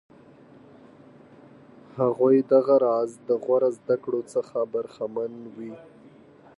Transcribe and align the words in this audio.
هغوی 1.97 2.35
دغه 2.51 2.75
راز 2.85 3.11
د 3.27 3.29
غوره 3.43 3.69
زده 3.77 3.95
کړو 4.03 4.21
څخه 4.33 4.57
برخمن 4.73 5.33
وي. 5.55 5.73